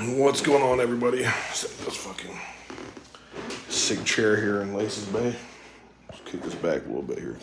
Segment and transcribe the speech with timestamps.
[0.00, 1.24] What's going on, everybody?
[1.52, 2.34] Set this fucking
[3.68, 5.36] sick chair here in Lacey's Bay.
[6.08, 7.36] Let's kick this back a little bit here.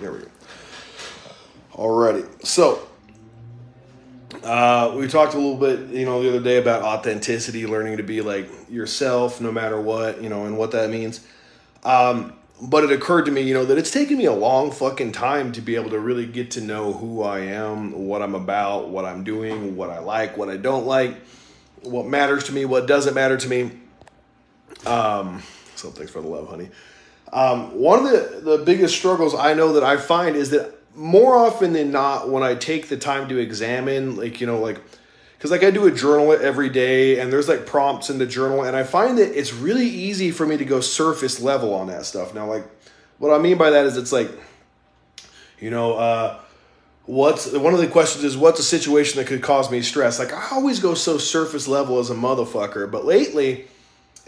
[0.00, 0.28] There we go.
[1.72, 2.86] Alrighty, so
[4.44, 8.04] uh, we talked a little bit, you know, the other day about authenticity, learning to
[8.04, 11.26] be like yourself, no matter what, you know, and what that means.
[11.82, 15.12] Um, but it occurred to me, you know, that it's taken me a long fucking
[15.12, 18.88] time to be able to really get to know who I am, what I'm about,
[18.88, 21.16] what I'm doing, what I like, what I don't like,
[21.82, 23.70] what matters to me, what doesn't matter to me.
[24.86, 25.42] Um,
[25.74, 26.68] so thanks for the love, honey.
[27.32, 31.34] Um, one of the, the biggest struggles I know that I find is that more
[31.34, 34.80] often than not, when I take the time to examine, like, you know, like,
[35.42, 38.62] because like I do a journal every day and there's like prompts in the journal
[38.62, 42.06] and I find that it's really easy for me to go surface level on that
[42.06, 42.32] stuff.
[42.32, 42.64] Now, like,
[43.18, 44.30] what I mean by that is it's like,
[45.58, 46.38] you know, uh,
[47.06, 50.20] what's one of the questions is what's a situation that could cause me stress?
[50.20, 53.66] Like, I always go so surface level as a motherfucker, but lately,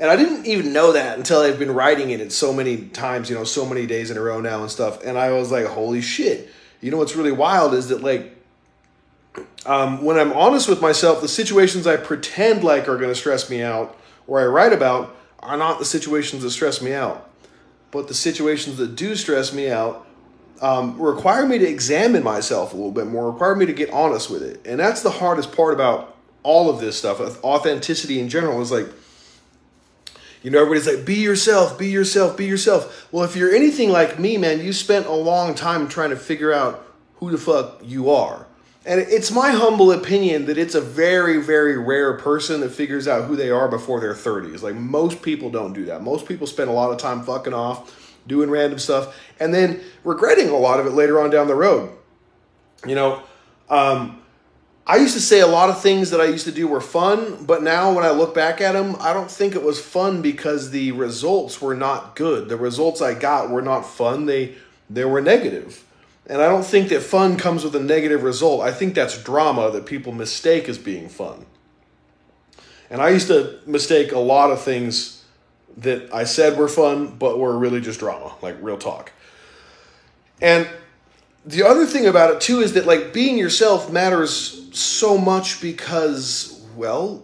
[0.01, 3.37] and I didn't even know that until I've been writing it so many times, you
[3.37, 5.05] know, so many days in a row now and stuff.
[5.05, 6.51] And I was like, holy shit.
[6.81, 8.35] You know what's really wild is that, like,
[9.67, 13.49] um, when I'm honest with myself, the situations I pretend like are going to stress
[13.49, 17.31] me out or I write about are not the situations that stress me out.
[17.91, 20.07] But the situations that do stress me out
[20.61, 24.31] um, require me to examine myself a little bit more, require me to get honest
[24.31, 24.61] with it.
[24.67, 27.21] And that's the hardest part about all of this stuff.
[27.45, 28.87] Authenticity in general is like,
[30.43, 33.09] you know, everybody's like, be yourself, be yourself, be yourself.
[33.11, 36.53] Well, if you're anything like me, man, you spent a long time trying to figure
[36.53, 38.47] out who the fuck you are.
[38.87, 43.25] And it's my humble opinion that it's a very, very rare person that figures out
[43.25, 44.63] who they are before their 30s.
[44.63, 46.03] Like, most people don't do that.
[46.03, 50.51] Most people spend a lot of time fucking off, doing random stuff, and then regretting
[50.51, 51.97] a lot of it later on down the road.
[52.87, 53.23] You know,
[53.71, 54.21] um,
[54.87, 57.47] I used to say a lot of things that I used to do were fun,
[57.47, 60.73] but now when I look back at them, I don't think it was fun because
[60.73, 62.51] the results were not good.
[62.51, 64.27] The results I got were not fun.
[64.27, 64.57] They
[64.91, 65.83] they were negative.
[66.27, 68.63] And I don't think that fun comes with a negative result.
[68.63, 71.45] I think that's drama that people mistake as being fun.
[72.89, 75.25] And I used to mistake a lot of things
[75.77, 79.13] that I said were fun, but were really just drama, like real talk.
[80.41, 80.69] And
[81.45, 86.65] the other thing about it too is that like being yourself matters so much because,
[86.77, 87.23] well,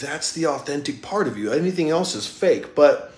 [0.00, 1.52] that's the authentic part of you.
[1.52, 2.74] Anything else is fake.
[2.74, 3.13] But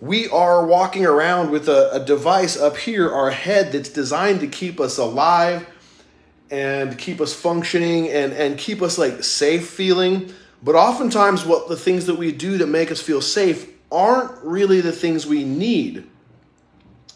[0.00, 4.46] we are walking around with a, a, device up here, our head, that's designed to
[4.46, 5.66] keep us alive
[6.50, 10.32] and keep us functioning and, and keep us like safe feeling.
[10.62, 14.80] But oftentimes, what the things that we do that make us feel safe aren't really
[14.80, 16.06] the things we need.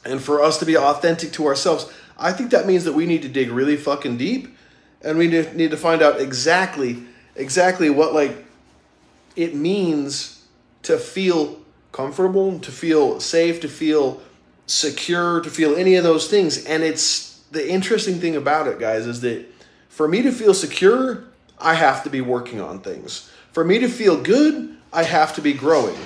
[0.04, 3.22] And for us to be authentic to ourselves, I think that means that we need
[3.22, 4.56] to dig really fucking deep
[5.02, 7.02] and we need to find out exactly,
[7.36, 8.44] exactly what like
[9.36, 10.44] it means
[10.82, 11.61] to feel
[11.92, 14.20] comfortable, to feel safe, to feel
[14.66, 16.64] secure, to feel any of those things.
[16.64, 19.46] And it's the interesting thing about it, guys, is that
[19.88, 21.24] for me to feel secure,
[21.58, 23.30] I have to be working on things.
[23.52, 25.98] For me to feel good, I have to be growing.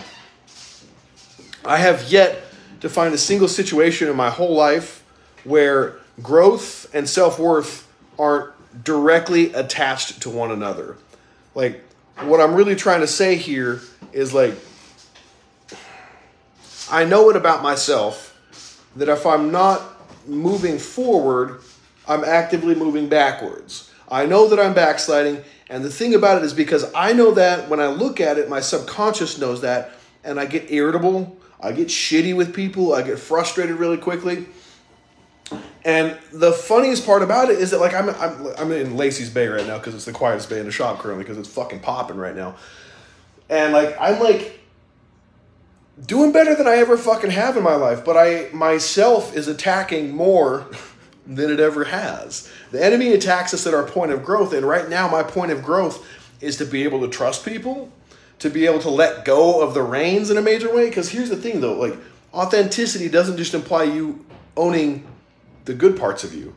[1.64, 2.42] I have yet
[2.80, 5.04] to find a single situation in my whole life
[5.44, 8.52] where growth and self worth aren't
[8.84, 10.96] directly attached to one another.
[11.54, 11.82] Like,
[12.22, 13.80] what I'm really trying to say here
[14.12, 14.54] is like,
[16.90, 18.32] I know it about myself
[18.96, 19.82] that if I'm not
[20.28, 21.60] moving forward,
[22.08, 23.90] I'm actively moving backwards.
[24.08, 27.68] I know that I'm backsliding, and the thing about it is because I know that
[27.68, 29.92] when I look at it, my subconscious knows that,
[30.22, 34.46] and I get irritable, I get shitty with people, I get frustrated really quickly.
[35.84, 39.46] And the funniest part about it is that like I'm I'm, I'm in Lacey's Bay
[39.46, 42.16] right now because it's the quietest bay in the shop currently because it's fucking popping
[42.16, 42.56] right now,
[43.48, 44.58] and like I'm like
[46.04, 50.14] doing better than I ever fucking have in my life, but I myself is attacking
[50.14, 50.66] more
[51.26, 52.50] than it ever has.
[52.70, 55.62] The enemy attacks us at our point of growth, and right now my point of
[55.62, 56.06] growth
[56.40, 57.90] is to be able to trust people,
[58.40, 60.88] to be able to let go of the reins in a major way.
[60.88, 61.96] Because here's the thing, though, like
[62.34, 64.24] authenticity doesn't just imply you
[64.56, 65.06] owning
[65.64, 66.54] the good parts of you.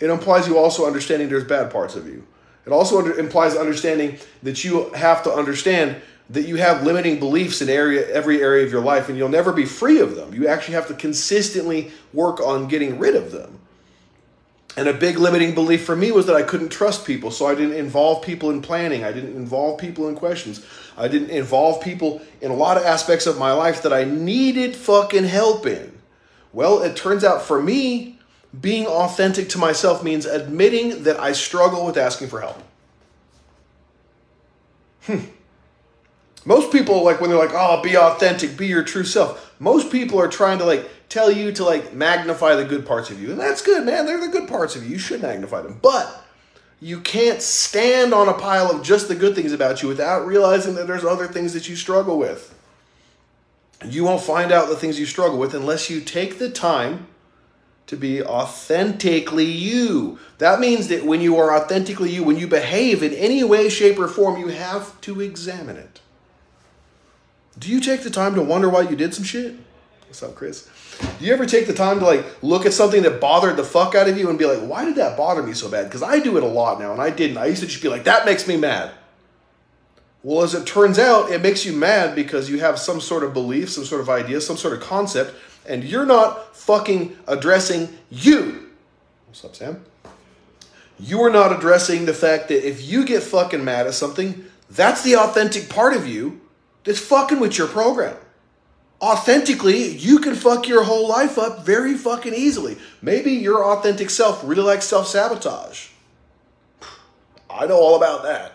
[0.00, 2.26] It implies you also understanding there's bad parts of you.
[2.66, 7.62] It also under, implies understanding that you have to understand that you have limiting beliefs
[7.62, 10.34] in area every area of your life and you'll never be free of them.
[10.34, 13.60] You actually have to consistently work on getting rid of them.
[14.76, 17.54] And a big limiting belief for me was that I couldn't trust people, so I
[17.54, 19.04] didn't involve people in planning.
[19.04, 20.66] I didn't involve people in questions.
[20.98, 24.76] I didn't involve people in a lot of aspects of my life that I needed
[24.76, 25.96] fucking help in.
[26.52, 28.16] Well, it turns out for me,
[28.60, 32.62] Being authentic to myself means admitting that I struggle with asking for help.
[35.02, 35.18] Hmm.
[36.46, 40.20] Most people, like when they're like, oh, be authentic, be your true self, most people
[40.20, 43.32] are trying to like tell you to like magnify the good parts of you.
[43.32, 44.06] And that's good, man.
[44.06, 44.90] They're the good parts of you.
[44.90, 45.80] You should magnify them.
[45.82, 46.24] But
[46.80, 50.76] you can't stand on a pile of just the good things about you without realizing
[50.76, 52.54] that there's other things that you struggle with.
[53.84, 57.08] You won't find out the things you struggle with unless you take the time
[57.88, 60.18] to be authentically you.
[60.38, 63.98] That means that when you are authentically you, when you behave in any way, shape,
[63.98, 66.00] or form, you have to examine it.
[67.58, 69.54] Do you take the time to wonder why you did some shit?
[70.06, 70.68] What's up, Chris?
[71.18, 73.94] Do you ever take the time to like look at something that bothered the fuck
[73.94, 75.84] out of you and be like, why did that bother me so bad?
[75.84, 77.38] Because I do it a lot now and I didn't.
[77.38, 78.92] I used to just be like, that makes me mad.
[80.22, 83.32] Well, as it turns out, it makes you mad because you have some sort of
[83.32, 85.34] belief, some sort of idea, some sort of concept,
[85.68, 88.70] and you're not fucking addressing you.
[89.26, 89.84] What's up, Sam?
[90.98, 95.02] You are not addressing the fact that if you get fucking mad at something, that's
[95.02, 96.40] the authentic part of you
[96.86, 98.16] that's fucking with your program
[99.00, 102.76] authentically, you can fuck your whole life up very fucking easily.
[103.02, 105.88] Maybe your authentic self really likes self sabotage.
[107.48, 108.52] I know all about that.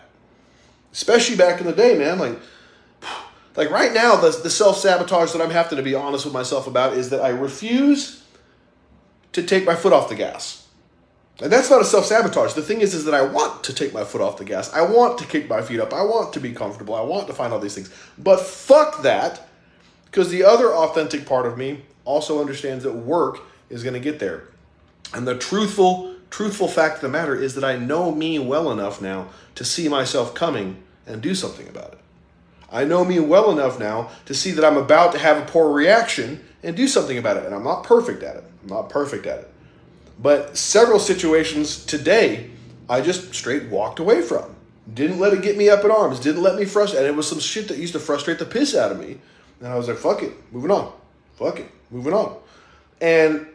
[0.92, 2.18] Especially back in the day, man.
[2.18, 2.38] Like,
[3.56, 6.66] like right now, the, the self sabotage that I'm having to be honest with myself
[6.66, 8.22] about is that I refuse
[9.32, 10.61] to take my foot off the gas.
[11.40, 12.54] And that's not a self sabotage.
[12.54, 14.72] The thing is, is that I want to take my foot off the gas.
[14.72, 15.92] I want to kick my feet up.
[15.92, 16.94] I want to be comfortable.
[16.94, 17.90] I want to find all these things.
[18.18, 19.48] But fuck that
[20.04, 23.40] because the other authentic part of me also understands that work
[23.70, 24.48] is going to get there.
[25.14, 29.00] And the truthful, truthful fact of the matter is that I know me well enough
[29.00, 31.98] now to see myself coming and do something about it.
[32.70, 35.70] I know me well enough now to see that I'm about to have a poor
[35.70, 37.44] reaction and do something about it.
[37.44, 38.44] And I'm not perfect at it.
[38.62, 39.52] I'm not perfect at it.
[40.18, 42.50] But several situations today,
[42.88, 44.56] I just straight walked away from.
[44.92, 46.20] Didn't let it get me up in arms.
[46.20, 47.02] Didn't let me frustrate.
[47.02, 49.18] And it was some shit that used to frustrate the piss out of me
[49.62, 50.92] and I was like, fuck it, moving on.
[51.36, 52.36] Fuck it, moving on.
[53.00, 53.46] And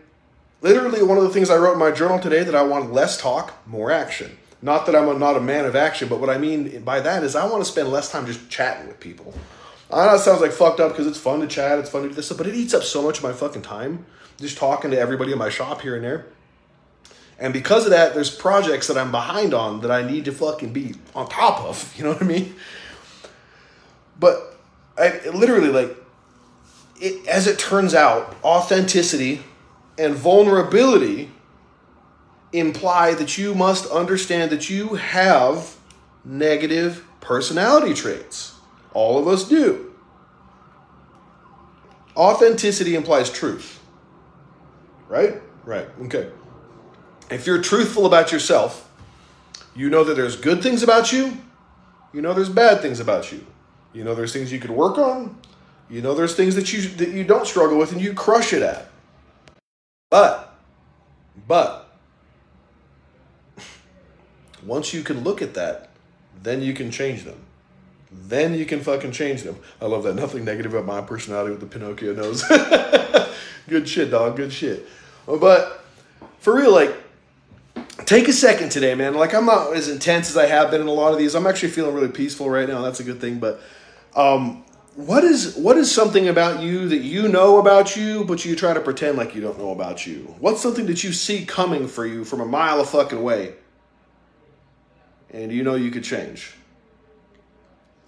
[0.61, 3.19] literally, one of the things I wrote in my journal today that I want less
[3.19, 4.37] talk, more action.
[4.61, 7.23] Not that I'm a, not a man of action, but what I mean by that
[7.23, 9.33] is I want to spend less time just chatting with people.
[9.91, 12.09] I know it sounds like fucked up because it's fun to chat, it's fun to
[12.09, 14.05] do this stuff, but it eats up so much of my fucking time
[14.39, 16.25] just talking to everybody in my shop here and there.
[17.39, 20.73] And because of that, there's projects that I'm behind on that I need to fucking
[20.73, 21.93] be on top of.
[21.97, 22.55] You know what I mean?
[24.19, 24.57] But
[24.97, 25.95] I literally like
[26.99, 29.43] it, as it turns out, authenticity
[29.97, 31.31] and vulnerability
[32.53, 35.75] imply that you must understand that you have
[36.23, 38.55] negative personality traits.
[38.93, 39.93] All of us do.
[42.15, 43.79] Authenticity implies truth.
[45.07, 45.41] Right?
[45.65, 45.87] Right.
[46.03, 46.29] Okay.
[47.29, 48.89] If you're truthful about yourself,
[49.75, 51.37] you know that there's good things about you,
[52.13, 53.45] you know there's bad things about you.
[53.93, 55.37] You know there's things you could work on.
[55.89, 58.61] You know there's things that you that you don't struggle with and you crush it
[58.61, 58.89] at.
[60.09, 60.57] But
[61.47, 61.89] but
[64.65, 65.89] once you can look at that,
[66.41, 67.39] then you can change them.
[68.11, 69.57] Then you can fucking change them.
[69.81, 70.15] I love that.
[70.15, 72.43] Nothing negative about my personality with the Pinocchio nose.
[73.67, 74.37] good shit, dog.
[74.37, 74.87] Good shit.
[75.25, 75.83] But
[76.39, 76.95] for real, like,
[78.05, 79.13] take a second today, man.
[79.13, 81.35] Like, I'm not as intense as I have been in a lot of these.
[81.35, 82.81] I'm actually feeling really peaceful right now.
[82.81, 83.39] That's a good thing.
[83.39, 83.61] But
[84.15, 84.63] um,
[84.95, 88.73] what is what is something about you that you know about you, but you try
[88.73, 90.35] to pretend like you don't know about you?
[90.39, 93.53] What's something that you see coming for you from a mile of fucking way,
[95.29, 96.53] and you know you could change?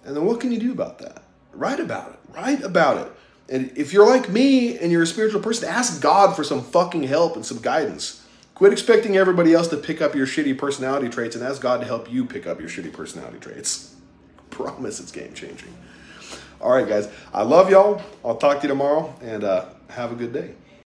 [0.04, 1.22] And then what can you do about that?
[1.52, 2.18] Write about it.
[2.34, 3.12] Write about it.
[3.50, 7.02] And if you're like me and you're a spiritual person, ask God for some fucking
[7.02, 8.19] help and some guidance.
[8.60, 11.86] Quit expecting everybody else to pick up your shitty personality traits and ask God to
[11.86, 13.94] help you pick up your shitty personality traits.
[14.50, 15.74] Promise it's game changing.
[16.60, 17.08] All right, guys.
[17.32, 18.02] I love y'all.
[18.22, 20.52] I'll talk to you tomorrow and uh, have a good day.